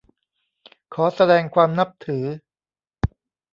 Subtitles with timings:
[0.93, 2.25] ขอแสดงความนับถือ